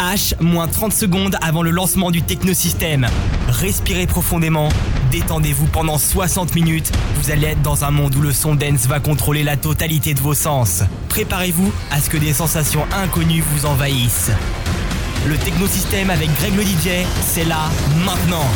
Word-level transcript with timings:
H, 0.00 0.34
moins 0.40 0.68
30 0.68 0.92
secondes 0.92 1.36
avant 1.42 1.62
le 1.62 1.70
lancement 1.70 2.10
du 2.10 2.22
technosystème. 2.22 3.06
Respirez 3.48 4.06
profondément, 4.06 4.68
détendez-vous 5.10 5.66
pendant 5.66 5.98
60 5.98 6.54
minutes. 6.54 6.92
Vous 7.16 7.30
allez 7.30 7.48
être 7.48 7.62
dans 7.62 7.84
un 7.84 7.90
monde 7.90 8.14
où 8.14 8.20
le 8.20 8.32
son 8.32 8.54
dance 8.54 8.86
va 8.86 9.00
contrôler 9.00 9.42
la 9.42 9.56
totalité 9.56 10.14
de 10.14 10.20
vos 10.20 10.34
sens. 10.34 10.82
Préparez-vous 11.08 11.72
à 11.90 12.00
ce 12.00 12.10
que 12.10 12.16
des 12.16 12.32
sensations 12.32 12.84
inconnues 12.92 13.42
vous 13.52 13.66
envahissent. 13.66 14.30
Le 15.26 15.36
technosystème 15.36 16.10
avec 16.10 16.32
Greg 16.36 16.54
le 16.54 16.62
DJ, 16.62 17.06
c'est 17.20 17.44
là, 17.44 17.68
maintenant. 18.04 18.46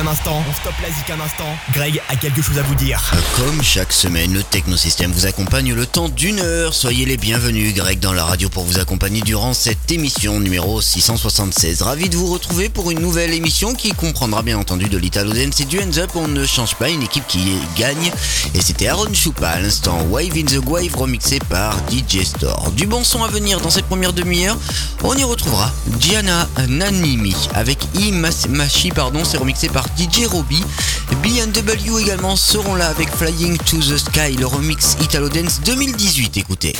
Un 0.00 0.06
instant. 0.06 0.42
On 0.48 0.54
stoppe 0.54 0.74
la 0.80 1.14
un 1.14 1.20
instant. 1.20 1.44
Greg 1.72 2.00
a 2.08 2.16
quelque 2.16 2.40
chose 2.40 2.56
à 2.58 2.62
vous 2.62 2.74
dire. 2.74 3.00
Comme 3.36 3.62
chaque 3.62 3.92
semaine, 3.92 4.32
le 4.32 4.42
Technosystème 4.42 5.12
vous 5.12 5.26
accompagne 5.26 5.74
le 5.74 5.84
temps 5.84 6.08
d'une 6.08 6.38
heure. 6.40 6.74
Soyez 6.74 7.04
les 7.04 7.18
bienvenus, 7.18 7.74
Greg, 7.74 7.98
dans 7.98 8.14
la 8.14 8.24
radio 8.24 8.48
pour 8.48 8.64
vous 8.64 8.78
accompagner 8.78 9.20
durant 9.20 9.52
cette 9.52 9.90
émission 9.90 10.40
numéro 10.40 10.80
676. 10.80 11.82
Ravi 11.82 12.08
de 12.08 12.16
vous 12.16 12.32
retrouver 12.32 12.70
pour 12.70 12.90
une 12.90 13.00
nouvelle 13.00 13.34
émission 13.34 13.74
qui 13.74 13.90
comprendra 13.92 14.42
bien 14.42 14.58
entendu 14.58 14.88
de 14.88 14.96
l'Italo 14.96 15.34
et 15.34 15.64
du 15.64 15.80
Hands 15.80 15.98
Up. 15.98 16.10
On 16.14 16.28
ne 16.28 16.46
change 16.46 16.76
pas 16.76 16.88
une 16.88 17.02
équipe 17.02 17.26
qui 17.26 17.58
gagne. 17.76 18.10
Et 18.54 18.62
c'était 18.62 18.88
Aaron 18.88 19.12
Choupa 19.12 19.48
à 19.48 19.60
l'instant. 19.60 20.00
Wave 20.08 20.36
in 20.36 20.44
the 20.44 20.64
Wave 20.66 20.96
remixé 20.96 21.40
par 21.40 21.76
DJ 21.90 22.24
Store. 22.24 22.70
Du 22.72 22.86
bon 22.86 23.04
son 23.04 23.22
à 23.22 23.28
venir 23.28 23.60
dans 23.60 23.70
ces 23.70 23.82
premières 23.82 24.14
demi-heures. 24.14 24.56
On 25.02 25.14
y 25.14 25.24
retrouvera 25.24 25.70
Gianna 25.98 26.48
Nanimi 26.68 27.34
avec 27.54 27.78
I 27.94 28.12
Machi, 28.12 28.90
pardon, 28.90 29.24
c'est 29.24 29.36
remixé 29.36 29.68
par 29.68 29.89
DJ 29.96 30.26
Robbie. 30.26 30.64
BNW 31.22 31.98
également 32.00 32.36
seront 32.36 32.74
là 32.74 32.88
avec 32.88 33.08
Flying 33.10 33.58
to 33.58 33.78
the 33.78 33.96
Sky, 33.96 34.36
le 34.38 34.46
remix 34.46 34.96
Italo 35.00 35.28
Dance 35.28 35.60
2018. 35.64 36.36
Écoutez. 36.36 36.74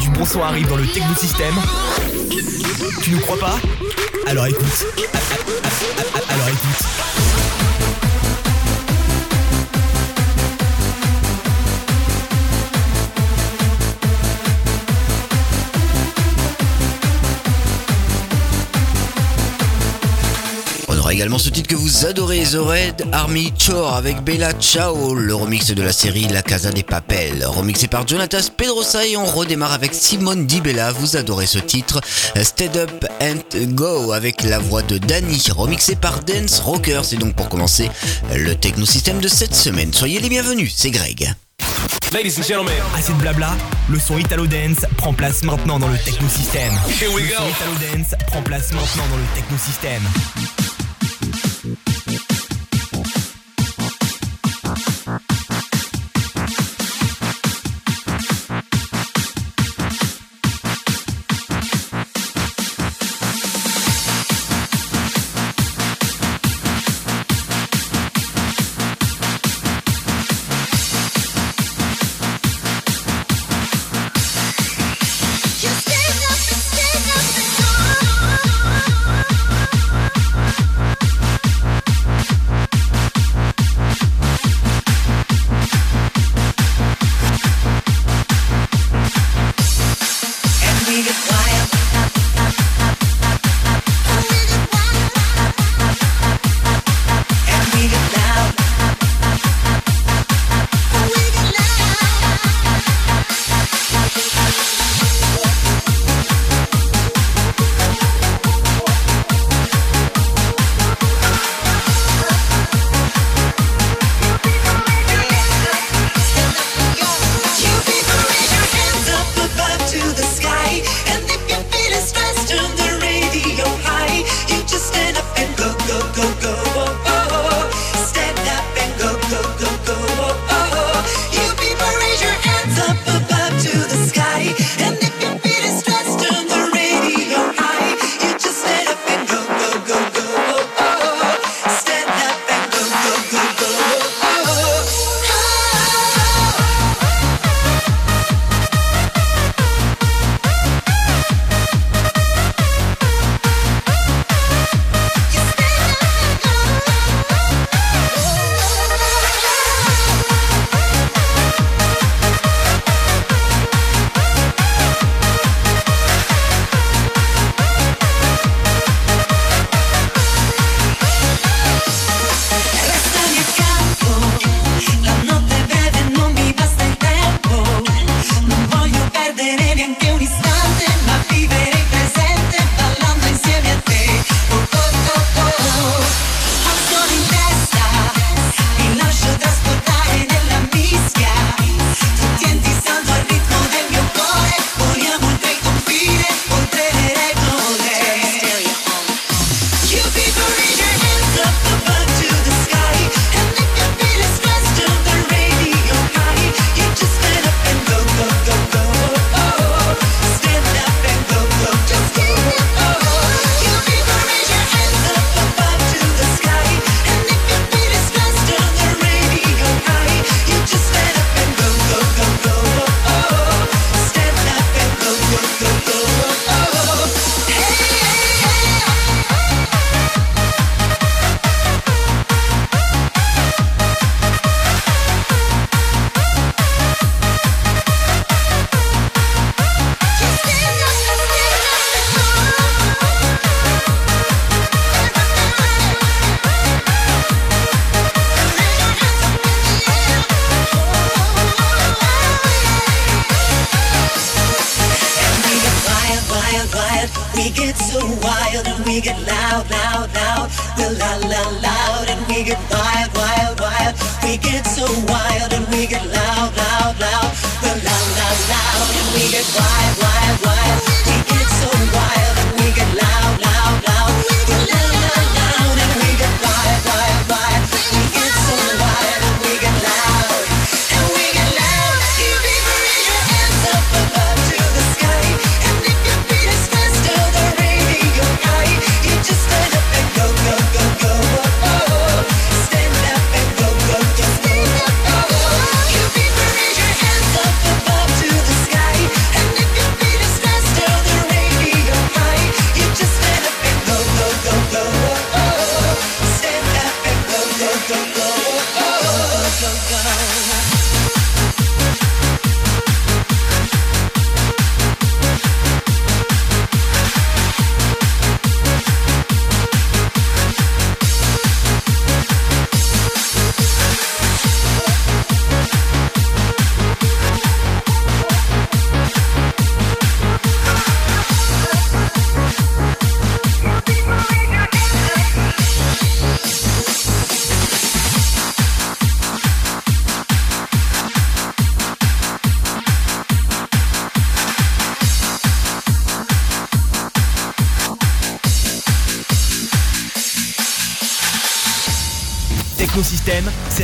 Du 0.00 0.10
bon 0.10 0.24
son 0.24 0.42
arrive 0.42 0.68
dans 0.68 0.76
le 0.76 0.86
Techno 0.86 1.14
System. 1.14 1.54
Tu 3.02 3.10
ne 3.10 3.20
crois 3.20 3.38
pas? 3.38 3.58
Alors 4.26 4.46
écoute. 4.46 4.86
Alors 6.28 6.48
écoute. 6.48 7.45
Également 21.16 21.38
ce 21.38 21.48
titre 21.48 21.68
que 21.68 21.74
vous 21.74 22.04
adorez, 22.04 22.42
The 22.42 22.56
Red 22.56 23.06
Army 23.12 23.50
Chore 23.58 23.94
avec 23.94 24.22
Bella 24.22 24.52
Ciao, 24.60 25.14
le 25.14 25.34
remix 25.34 25.70
de 25.70 25.82
la 25.82 25.92
série 25.92 26.28
La 26.28 26.42
Casa 26.42 26.70
des 26.70 26.82
Papel, 26.82 27.42
remixé 27.46 27.88
par 27.88 28.06
Jonatas 28.06 28.50
Pedrosa 28.54 29.06
et 29.06 29.16
on 29.16 29.24
redémarre 29.24 29.72
avec 29.72 29.94
Simone 29.94 30.46
Di 30.46 30.60
Bella. 30.60 30.92
Vous 30.92 31.16
adorez 31.16 31.46
ce 31.46 31.58
titre, 31.58 32.02
Stand 32.42 32.76
Up 32.76 33.06
and 33.22 33.38
Go 33.68 34.12
avec 34.12 34.42
la 34.42 34.58
voix 34.58 34.82
de 34.82 34.98
Danny, 34.98 35.42
remixé 35.56 35.96
par 35.96 36.20
Dance 36.22 36.60
Rocker. 36.60 37.00
C'est 37.02 37.16
donc 37.16 37.34
pour 37.34 37.48
commencer 37.48 37.90
le 38.34 38.54
technosystème 38.54 39.18
de 39.18 39.28
cette 39.28 39.54
semaine. 39.54 39.94
Soyez 39.94 40.20
les 40.20 40.28
bienvenus, 40.28 40.74
c'est 40.76 40.90
Greg. 40.90 41.32
Ladies 42.12 42.38
and 42.38 42.42
gentlemen, 42.42 42.74
assez 42.94 43.14
de 43.14 43.18
blabla, 43.18 43.54
le 43.88 43.98
son 43.98 44.18
Italo 44.18 44.46
Dance 44.46 44.84
prend 44.98 45.14
place 45.14 45.42
maintenant 45.44 45.78
dans 45.78 45.88
le 45.88 45.96
technosystème. 45.96 46.74
Here 47.00 47.10
we 47.14 47.22
le 47.22 47.30
son 47.30 47.48
Italo 47.48 47.72
Dance 47.80 48.14
prend 48.26 48.42
place 48.42 48.70
maintenant 48.74 49.04
dans 49.10 49.16
le 49.16 49.24
technosystème. 49.34 50.02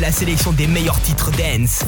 La 0.02 0.11
sélection 0.11 0.50
des 0.52 0.66
meilleurs 0.66 1.00
titres 1.00 1.30
dance. 1.30 1.85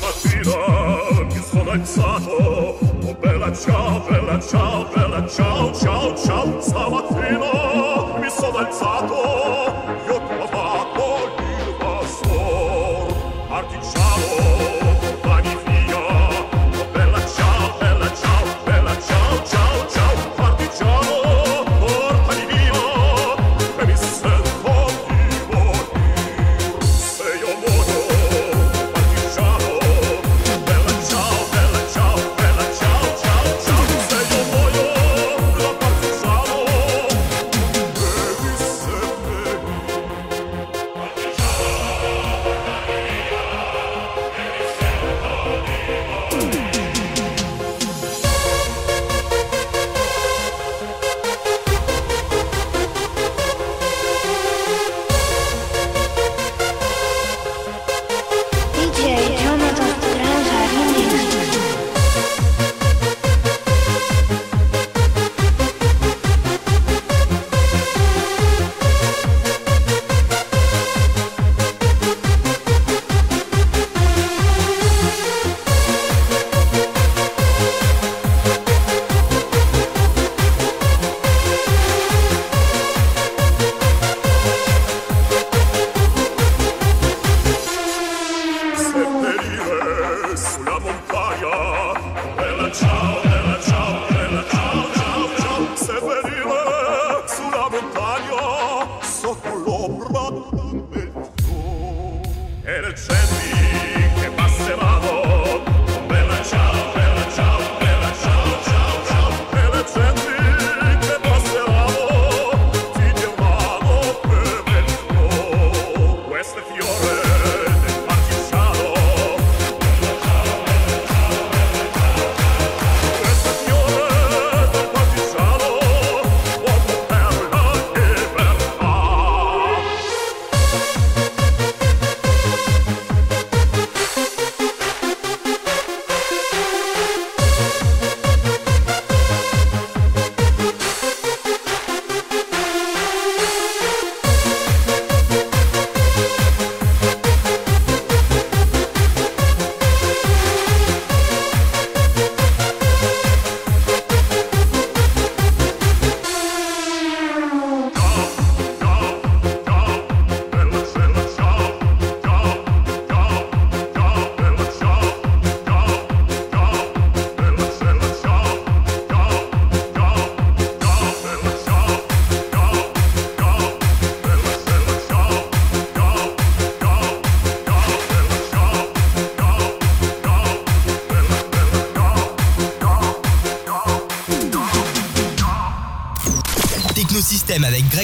mattina 0.00 1.24
mi 1.24 1.42
sono 1.42 1.70
alzato 1.70 2.30
oh 2.30 3.14
bella 3.20 3.52
ciao 3.52 4.00
bella 4.00 4.40
ciao 4.40 4.88
bella 4.94 5.26
ciao 5.26 5.72
ciao 5.74 6.16
ciao 6.16 6.60
stamattina 6.60 8.18
mi 8.20 8.30
sono 8.30 8.58
alzato. 8.58 9.29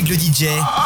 You 0.04 0.14
ready? 0.14 0.85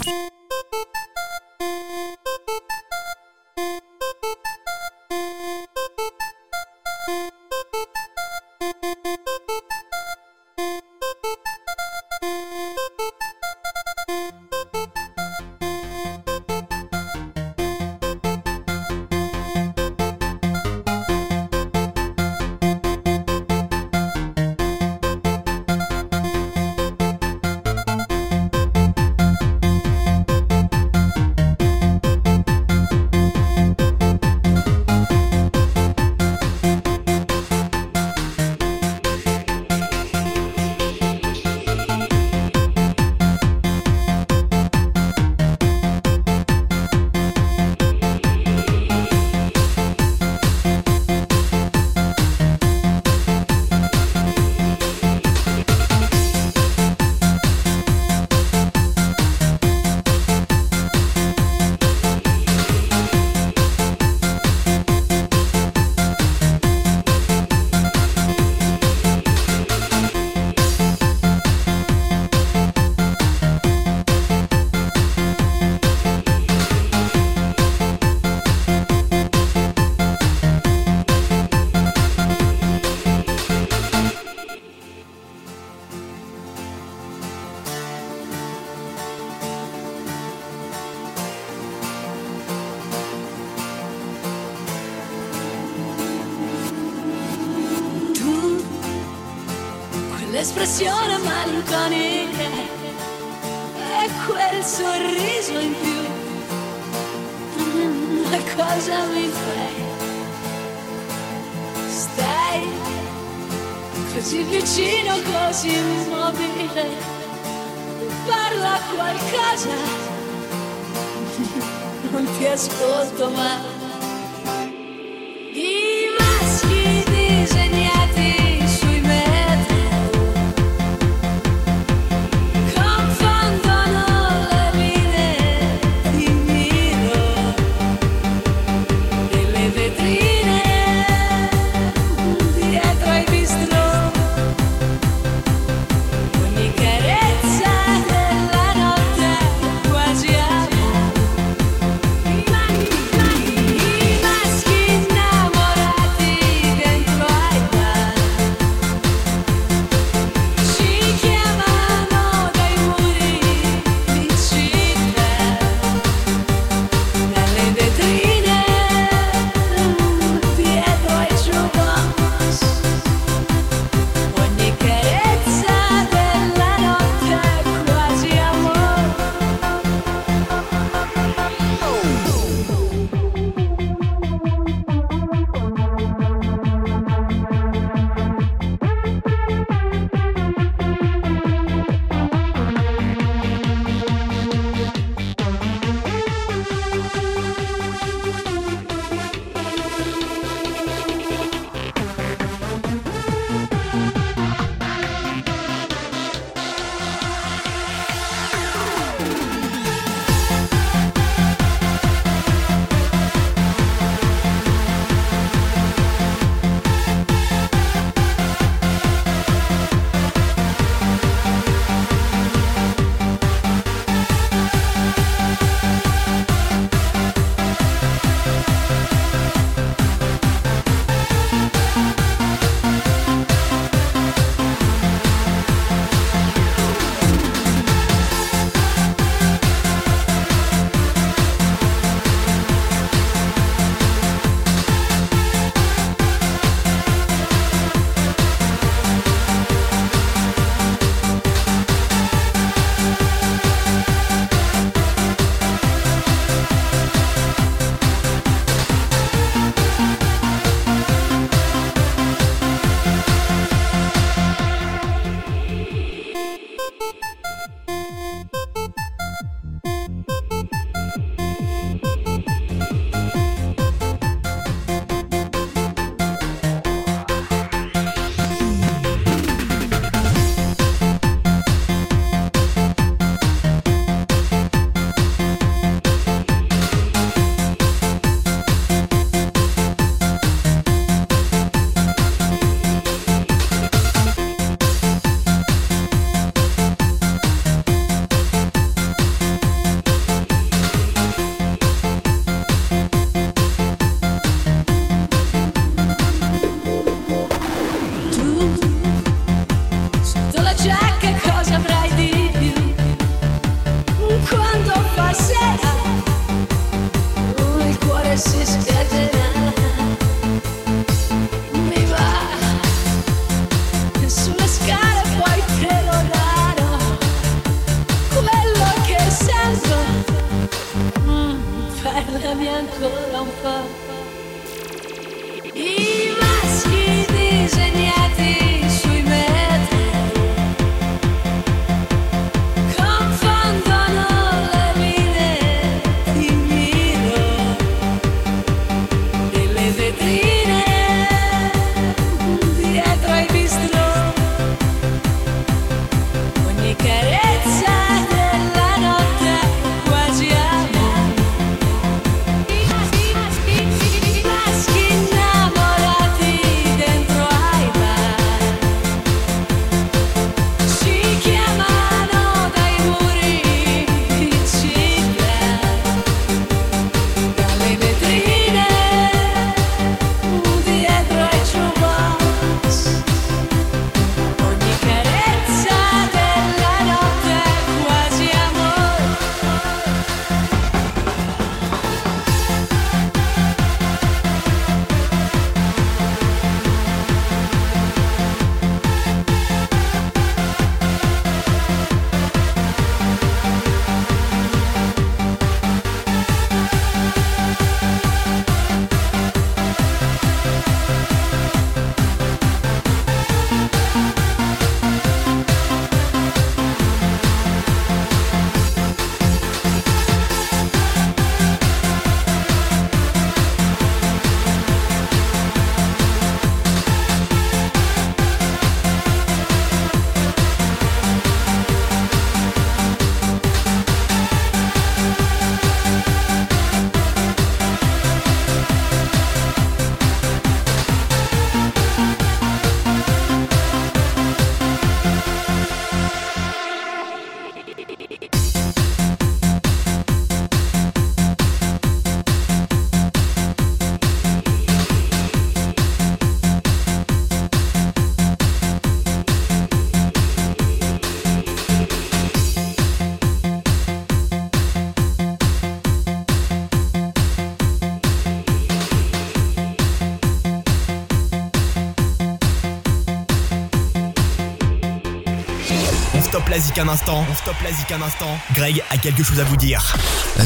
La 476.69 476.79
zik 476.79 476.97
un 476.97 477.07
instant. 477.07 477.45
On 477.49 477.55
stoppe 477.55 477.81
la 477.83 477.91
zik 477.91 478.11
un 478.11 478.21
instant. 478.21 478.57
Greg 478.73 479.03
a 479.09 479.17
quelque 479.17 479.43
chose 479.43 479.59
à 479.59 479.63
vous 479.63 479.77
dire. 479.77 480.15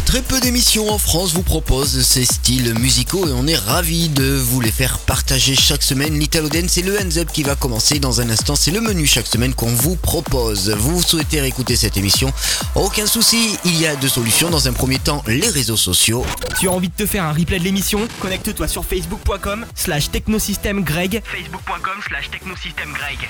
Très 0.06 0.22
peu 0.22 0.40
d'émissions 0.40 0.90
en 0.90 0.98
France 0.98 1.34
vous 1.34 1.44
proposent 1.44 2.02
ces 2.02 2.26
styles 2.26 2.74
musicaux 2.80 3.28
et 3.28 3.32
on 3.32 3.46
est 3.48 3.56
ravis 3.56 4.10
de 4.10 4.36
vous 4.36 4.62
les 4.62 4.72
faire 4.72 5.00
partager 5.00 5.56
chaque 5.56 5.84
semaine. 5.84 6.18
L'Italo 6.18 6.50
Dance, 6.50 6.72
c'est 6.72 6.82
le 6.82 7.00
hands 7.00 7.18
up 7.18 7.30
qui 7.32 7.44
va 7.44 7.56
commencer 7.56 8.00
dans 8.00 8.22
un 8.22 8.30
instant. 8.30 8.56
C'est 8.56 8.72
le 8.72 8.82
menu 8.82 9.06
chaque 9.06 9.28
semaine 9.28 9.54
qu'on 9.54 9.74
vous 9.74 9.96
propose. 9.96 10.70
Vous 10.72 11.02
souhaitez 11.02 11.42
réécouter 11.42 11.76
cette 11.76 11.98
émission? 11.98 12.34
Aucun 12.76 13.06
souci, 13.06 13.58
il 13.66 13.80
y 13.80 13.86
a 13.86 13.96
deux 13.96 14.10
solutions. 14.10 14.50
Dans 14.50 14.68
un 14.68 14.74
premier 14.74 15.00
temps, 15.00 15.24
les 15.28 15.50
réseaux 15.50 15.78
sociaux. 15.78 16.26
Tu 16.60 16.68
as 16.68 16.72
envie 16.72 16.90
de 16.90 16.96
te 16.96 17.06
faire 17.06 17.24
un 17.24 17.34
replay 17.34 17.60
de 17.60 17.64
l'émission? 17.64 18.08
Connecte-toi 18.20 18.68
sur 18.68 18.86
facebook.com 18.86 19.66
slash 19.76 20.10
technosystemgreg 20.10 21.22
facebook.com 21.26 21.94
slash 22.08 22.30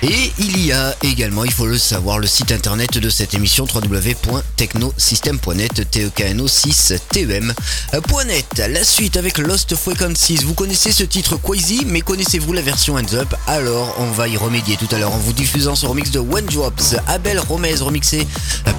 Et 0.02 0.32
il 0.38 0.64
y 0.64 0.72
a 0.72 0.94
également, 1.02 1.44
il 1.44 1.52
faut 1.52 1.66
le 1.66 1.78
savoir, 1.78 2.18
le 2.18 2.26
site 2.26 2.45
internet 2.52 2.98
de 2.98 3.10
cette 3.10 3.34
émission 3.34 3.66
www.technosystem.net 3.72 5.90
tekno6tem.net. 5.90 8.62
La 8.68 8.84
suite 8.84 9.16
avec 9.16 9.38
Lost 9.38 9.74
Frequencies. 9.74 10.44
Vous 10.44 10.54
connaissez 10.54 10.92
ce 10.92 11.04
titre 11.04 11.36
Quasi, 11.36 11.84
mais 11.86 12.00
connaissez-vous 12.00 12.52
la 12.52 12.62
version 12.62 12.96
Hands 12.96 13.14
Up? 13.14 13.34
Alors 13.46 13.94
on 13.98 14.10
va 14.10 14.28
y 14.28 14.36
remédier 14.36 14.76
tout 14.76 14.88
à 14.94 14.98
l'heure 14.98 15.12
en 15.12 15.18
vous 15.18 15.32
diffusant 15.32 15.74
ce 15.74 15.86
remix 15.86 16.10
de 16.10 16.18
One 16.18 16.46
Drops, 16.46 16.96
Abel 17.06 17.38
Romez 17.38 17.76
remixé 17.76 18.26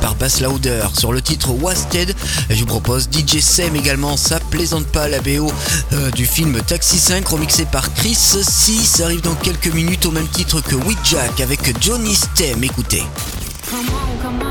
par 0.01 0.15
Bass 0.15 0.41
Louder 0.41 0.85
sur 0.97 1.11
le 1.11 1.21
titre 1.21 1.51
Wasted. 1.51 2.13
Je 2.49 2.59
vous 2.59 2.65
propose 2.65 3.09
DJ 3.11 3.39
Sem 3.39 3.75
également, 3.75 4.17
ça 4.17 4.39
plaisante 4.39 4.85
pas 4.87 5.07
la 5.07 5.19
BO 5.19 5.51
euh, 5.93 6.11
du 6.11 6.25
film 6.25 6.61
Taxi 6.61 6.99
5 6.99 7.27
remixé 7.27 7.65
par 7.65 7.93
Chris 7.93 8.15
Si, 8.15 8.77
ça 8.77 9.05
arrive 9.05 9.21
dans 9.21 9.35
quelques 9.35 9.73
minutes 9.73 10.05
au 10.05 10.11
même 10.11 10.27
titre 10.27 10.61
que 10.61 10.75
We 10.75 10.97
Jack 11.03 11.41
avec 11.41 11.81
Johnny 11.81 12.15
Stem. 12.15 12.63
Écoutez. 12.63 13.03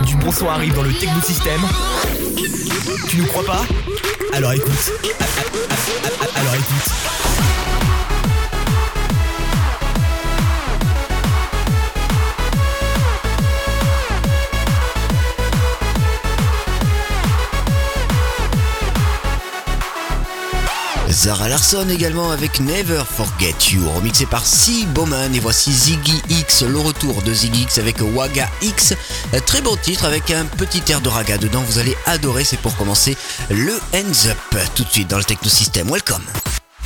Du 0.05 0.17
bon 0.17 0.31
son 0.31 0.49
arrive 0.49 0.75
dans 0.75 0.83
le 0.83 0.93
technosystème 0.93 1.61
Tu 3.09 3.17
nous 3.19 3.27
crois 3.27 3.45
pas? 3.45 3.65
Alors 4.35 4.53
écoute. 4.53 4.93
Alors 6.35 6.55
écoute 6.55 7.56
Zara 21.27 21.49
Larson 21.49 21.89
également 21.89 22.31
avec 22.31 22.61
Never 22.61 23.03
Forget 23.05 23.53
You, 23.73 23.91
remixé 23.91 24.27
par 24.27 24.47
C. 24.47 24.85
Bowman. 24.95 25.35
Et 25.35 25.41
voici 25.41 25.73
Ziggy 25.73 26.23
X, 26.31 26.63
le 26.63 26.79
retour 26.79 27.21
de 27.23 27.35
Ziggy 27.35 27.63
X 27.63 27.79
avec 27.79 27.97
Waga 28.01 28.49
X. 28.63 28.95
Très 29.45 29.61
bon 29.61 29.75
titre 29.77 30.05
avec 30.05 30.31
un 30.31 30.45
petit 30.45 30.81
air 30.89 31.01
de 31.01 31.09
raga 31.09 31.37
dedans. 31.37 31.63
Vous 31.67 31.79
allez 31.81 31.97
adorer. 32.07 32.45
C'est 32.45 32.61
pour 32.61 32.77
commencer 32.77 33.17
le 33.51 33.73
Hands 33.93 34.29
Up. 34.31 34.57
Tout 34.77 34.85
de 34.85 34.89
suite 34.91 35.09
dans 35.09 35.19
le 35.19 35.25
Technosystème. 35.25 35.91
Welcome. 35.91 36.23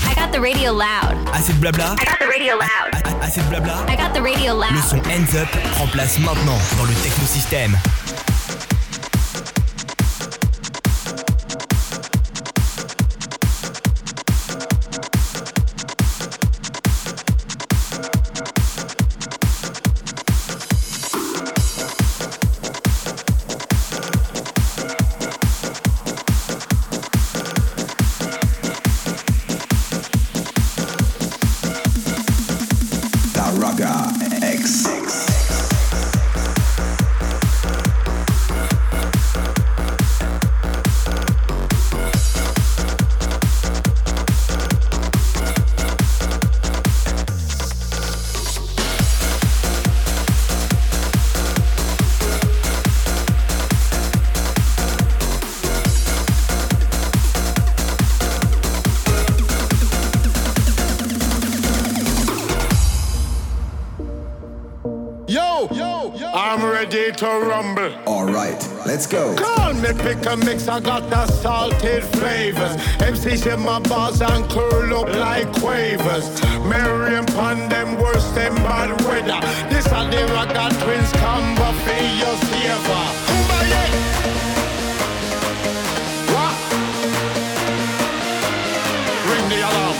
I 0.07 0.14
got 0.14 0.33
the 0.33 0.40
radio 0.40 0.72
loud. 0.72 1.18
Assez 1.35 1.53
de 1.53 1.59
blabla 1.59 1.94
I 2.00 2.05
got 2.07 2.16
the 2.18 2.29
radio 2.31 2.55
loud. 2.55 2.94
A- 3.20 3.22
Assez 3.26 3.40
de 3.42 3.46
blabla 3.50 3.85
I 3.90 3.96
got 3.96 4.14
the 4.14 4.22
radio 4.22 4.55
Le 4.55 4.61
loud. 4.74 4.85
son 4.88 4.96
Hands 5.00 5.37
Up 5.38 5.48
prend 5.72 5.87
place 5.88 6.18
maintenant 6.18 6.59
dans 6.79 6.85
le 6.85 6.94
technosystème. 7.03 7.76
To 67.20 67.26
rumble. 67.26 67.92
All 68.06 68.24
right, 68.24 68.59
let's 68.87 69.06
go. 69.06 69.35
Call 69.37 69.74
me 69.74 69.92
pick 69.92 70.24
a 70.24 70.38
mix, 70.38 70.68
I 70.68 70.80
got 70.80 71.11
the 71.11 71.26
salted 71.26 72.02
flavors. 72.04 72.76
MCs 72.96 73.52
in 73.52 73.61
my 73.61 73.78
bars 73.78 74.22
and 74.22 74.48
curl 74.48 74.94
up 74.94 75.14
like 75.14 75.52
quavers. 75.61 76.26
Marion 76.64 77.26
pon 77.26 77.68
them 77.68 78.00
worse 78.00 78.26
than 78.30 78.54
bad 78.64 78.98
weather. 79.04 79.38
This 79.68 79.87
are 79.88 80.11
the 80.11 80.24
Raga 80.33 80.74
twins 80.80 81.12
combo 81.20 81.68
for 81.85 82.00
your 82.20 82.37
saver. 82.48 83.04
What? 86.33 86.56
Ring 89.28 89.46
the 89.52 89.61
alarm. 89.68 89.96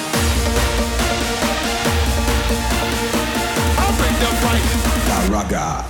I'll 3.77 3.95
bring 4.01 4.17
the 4.25 4.31
fight. 4.41 4.65
La 5.11 5.39
Raga 5.39 5.90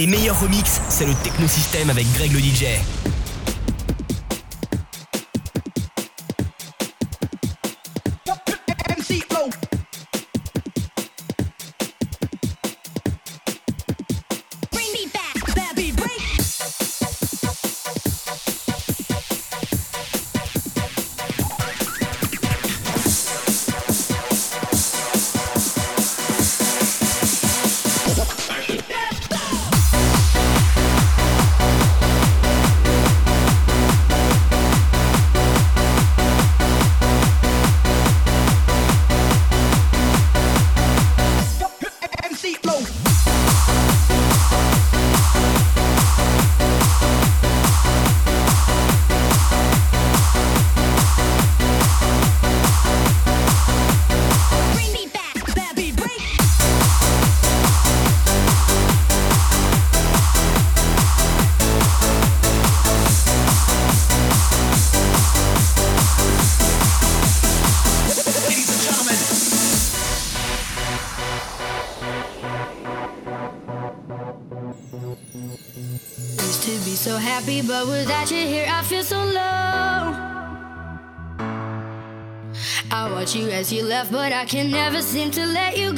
Les 0.00 0.06
meilleurs 0.06 0.40
remixes, 0.40 0.80
c'est 0.88 1.04
le 1.04 1.12
Technosystème 1.12 1.90
avec 1.90 2.10
Greg 2.14 2.32
le 2.32 2.38
DJ. 2.38 2.64
you 83.72 83.84
left, 83.84 84.10
but 84.10 84.32
I 84.32 84.44
can 84.44 84.70
never 84.70 85.00
seem 85.02 85.30
to 85.32 85.46
let 85.46 85.76
you 85.76 85.89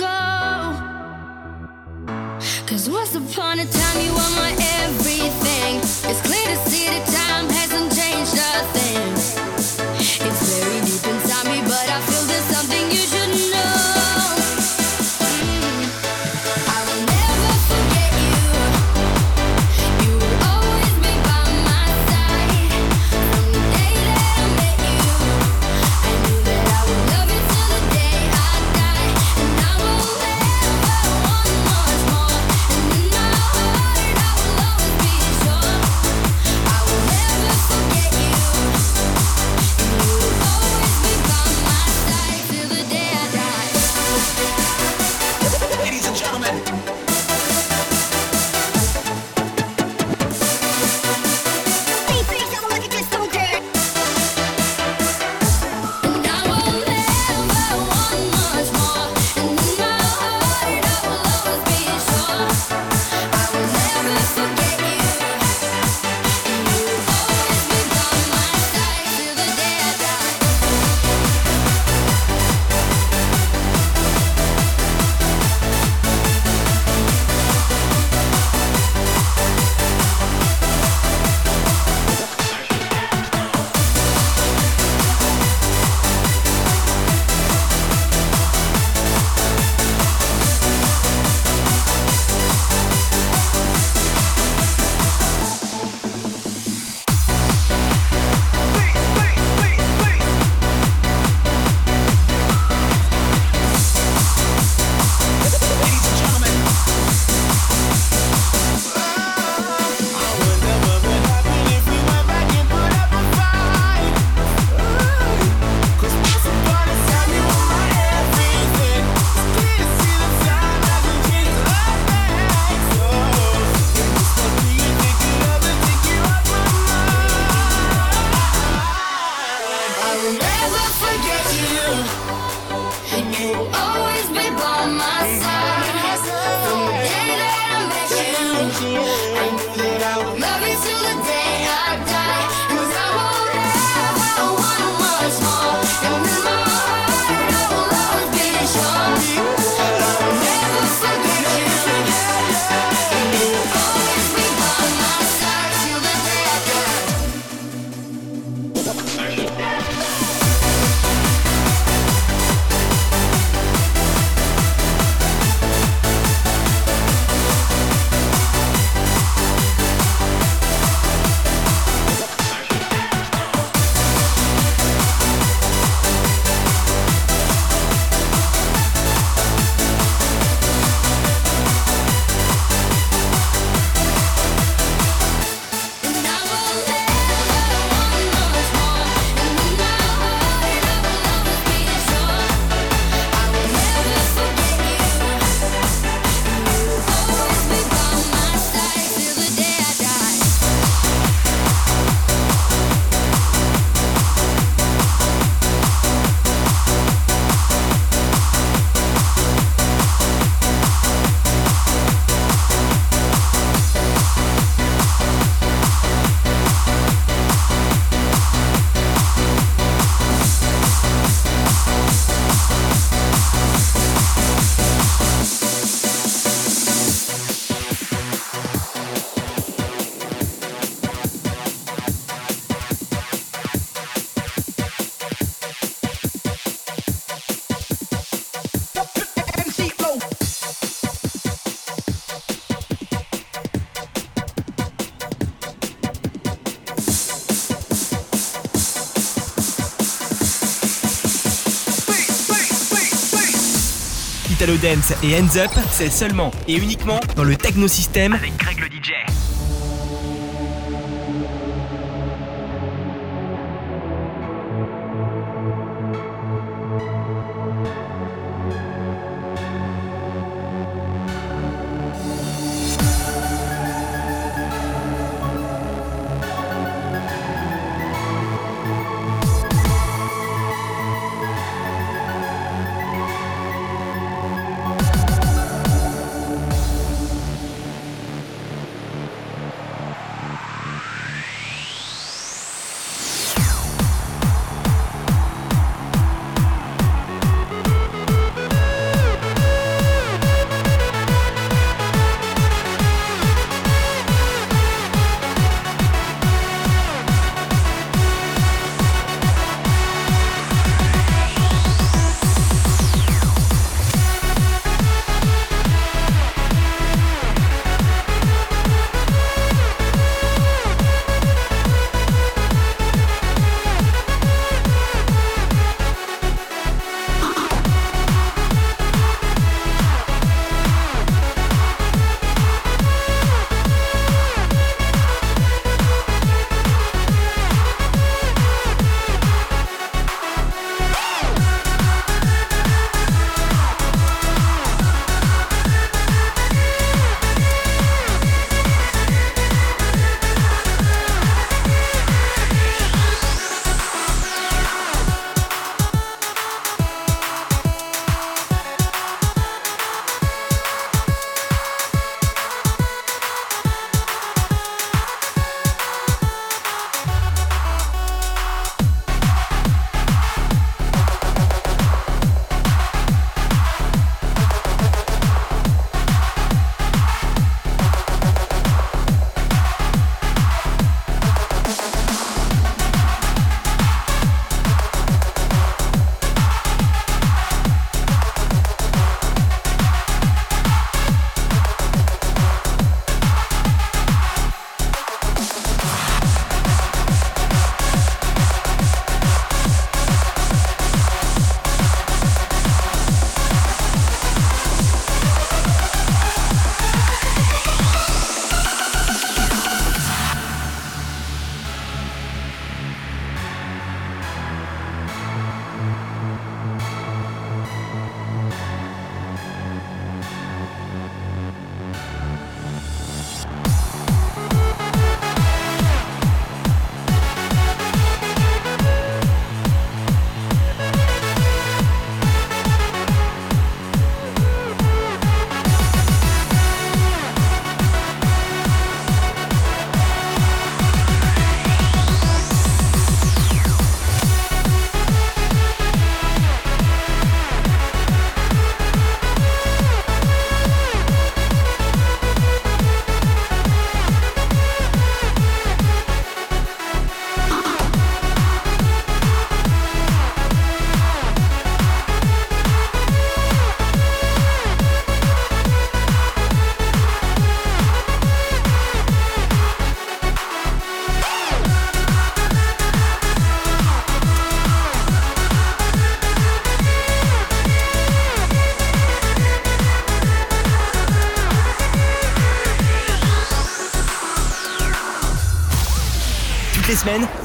Et 254.64 255.34
Hands 255.40 255.56
Up, 255.56 255.72
c'est 255.90 256.08
seulement 256.08 256.52
et 256.68 256.76
uniquement 256.76 257.18
dans 257.34 257.42
le 257.42 257.56
Technosystème. 257.56 258.34
Avec 258.34 258.56
Greg 258.58 258.81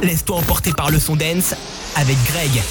laisse-toi 0.02 0.38
emporter 0.38 0.72
par 0.74 0.90
le 0.90 1.00
son 1.00 1.16
dance 1.16 1.56
avec 1.96 2.18
Greg. 2.26 2.62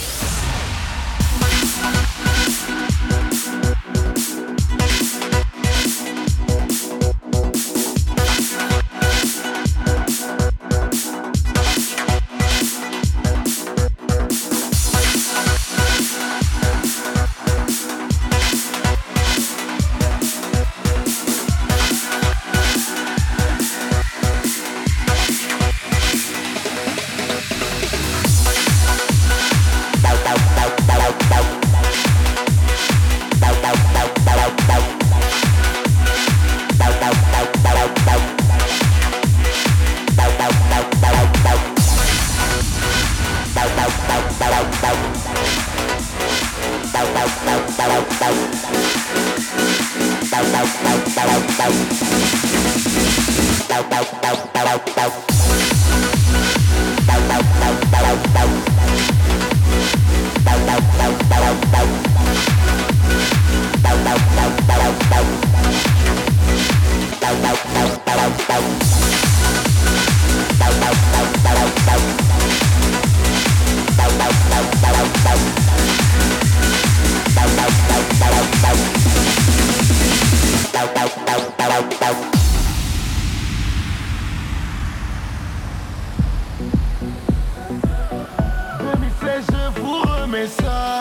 ça. 90.44 90.98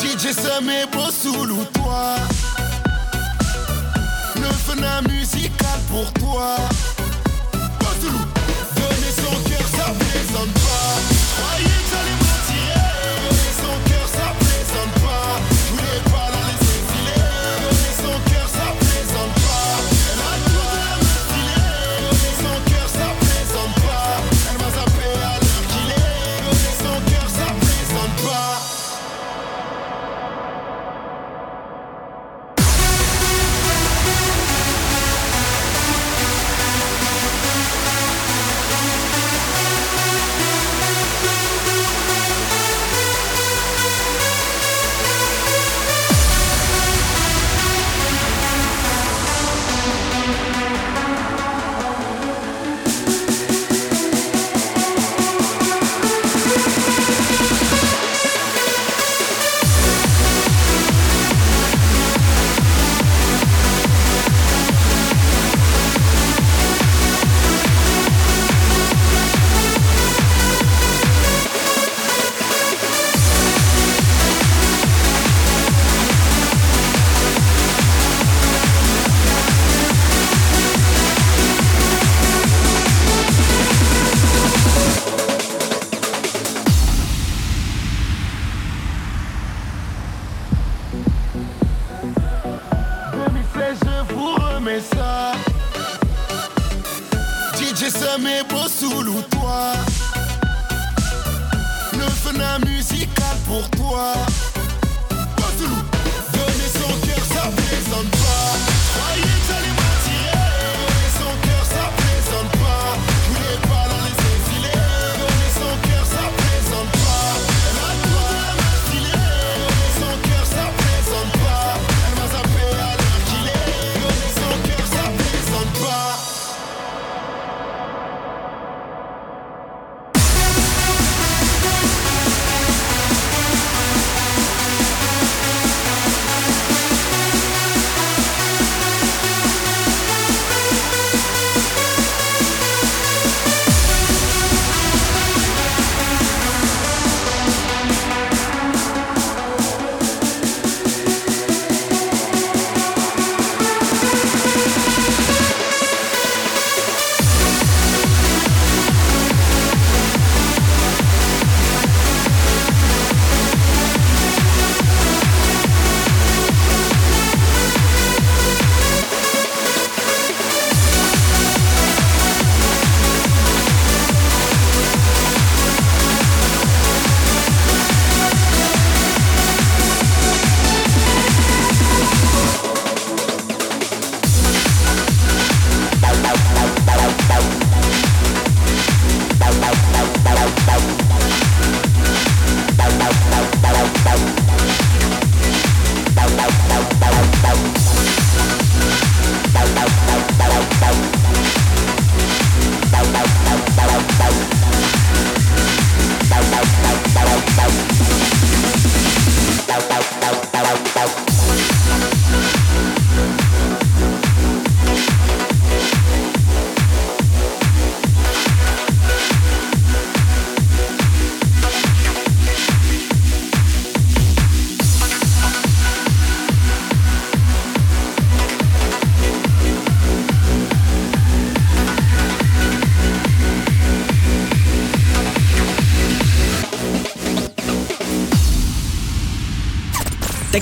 DJ 0.00 0.32
Sam 0.32 0.68
est 0.70 0.86
beau 0.92 1.10
sous 1.10 1.44
le 1.44 1.64
toit. 1.72 2.16
Le 4.36 4.48
fun 4.48 5.02
musical 5.08 5.78
pour 5.90 6.10
toi. 6.14 6.56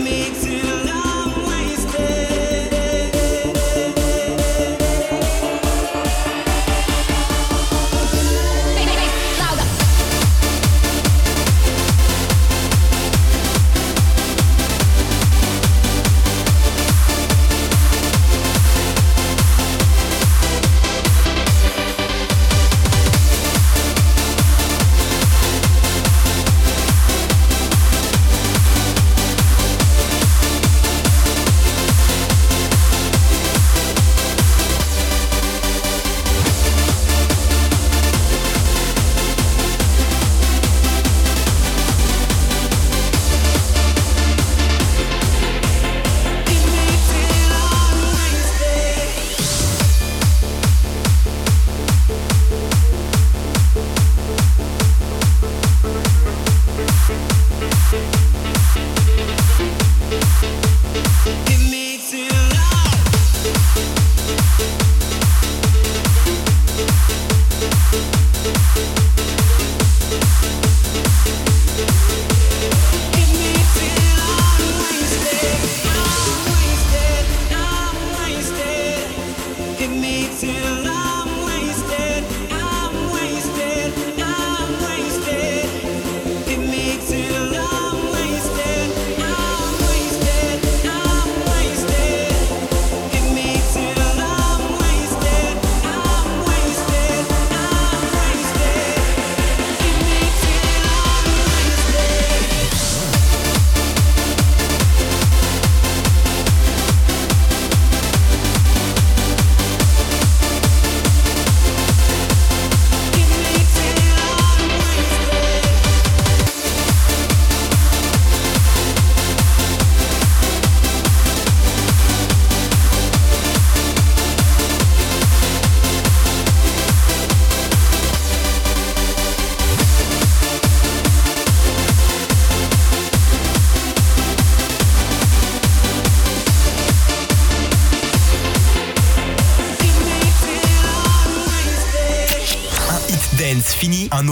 Un 0.00 0.39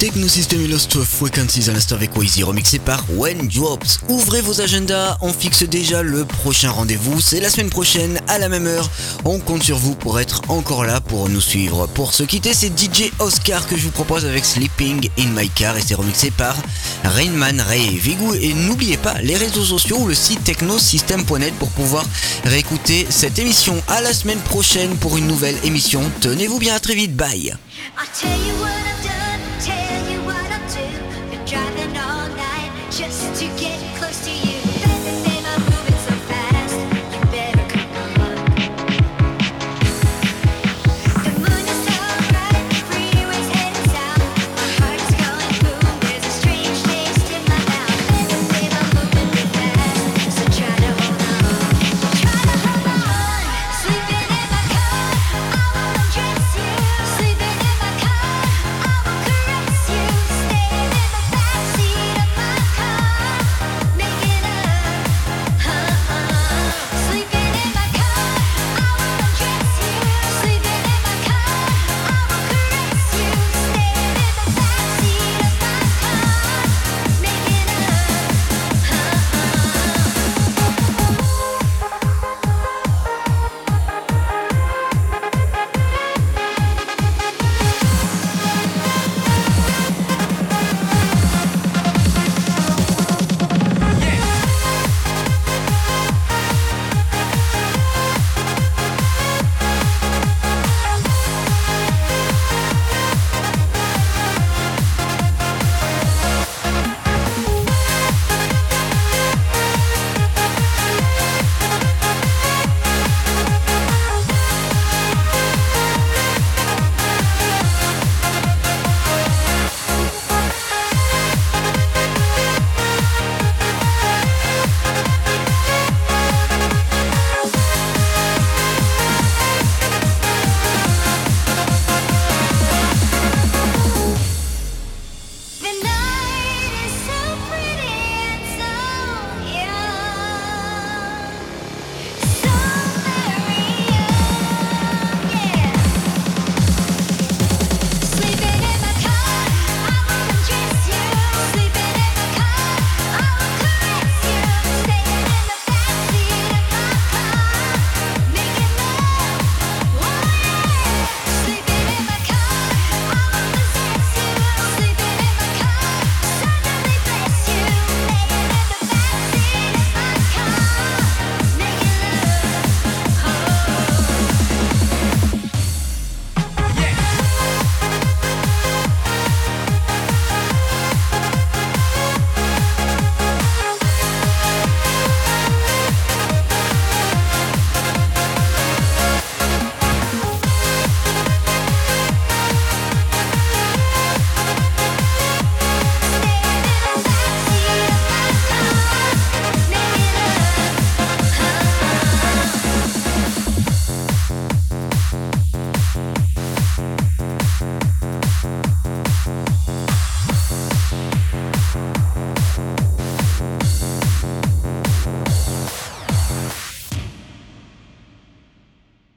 Et 0.00 0.68
Lost 0.68 1.02
Frequencies 1.02 1.68
à 1.68 1.72
l'instant 1.72 1.96
avec 1.96 2.16
Wazy, 2.16 2.44
remixé 2.44 2.78
par 2.78 3.04
When 3.14 3.48
Drops. 3.48 3.98
Ouvrez 4.08 4.40
vos 4.42 4.60
agendas, 4.60 5.18
on 5.22 5.32
fixe 5.32 5.64
déjà 5.64 6.02
le 6.02 6.24
prochain 6.24 6.70
rendez-vous, 6.70 7.20
c'est 7.20 7.40
la 7.40 7.50
semaine 7.50 7.68
prochaine 7.68 8.20
à 8.28 8.38
la 8.38 8.48
même 8.48 8.68
heure. 8.68 8.88
On 9.24 9.40
compte 9.40 9.64
sur 9.64 9.76
vous 9.76 9.96
pour 9.96 10.20
être 10.20 10.42
encore 10.48 10.84
là 10.84 11.00
pour 11.00 11.28
nous 11.28 11.40
suivre. 11.40 11.88
Pour 11.88 12.14
se 12.14 12.22
quitter, 12.22 12.54
c'est 12.54 12.68
DJ 12.68 13.10
Oscar 13.18 13.66
que 13.66 13.76
je 13.76 13.82
vous 13.82 13.90
propose 13.90 14.24
avec 14.24 14.44
Sleeping 14.44 15.10
in 15.18 15.30
My 15.34 15.48
Car 15.48 15.76
et 15.76 15.82
c'est 15.84 15.96
remixé 15.96 16.30
par 16.30 16.54
Rainman 17.02 17.60
Ray 17.60 17.98
Vigou. 17.98 18.34
Et 18.34 18.54
n'oubliez 18.54 18.98
pas 18.98 19.20
les 19.22 19.36
réseaux 19.36 19.64
sociaux 19.64 19.98
ou 19.98 20.06
le 20.06 20.14
site 20.14 20.44
technosystem.net 20.44 21.54
pour 21.54 21.70
pouvoir 21.70 22.04
réécouter 22.44 23.04
cette 23.10 23.40
émission. 23.40 23.82
À 23.88 24.00
la 24.00 24.12
semaine 24.12 24.40
prochaine 24.40 24.94
pour 24.96 25.16
une 25.16 25.26
nouvelle 25.26 25.56
émission. 25.64 26.02
Tenez-vous 26.20 26.60
bien, 26.60 26.76
à 26.76 26.80
très 26.80 26.94
vite, 26.94 27.16
bye. 27.16 27.52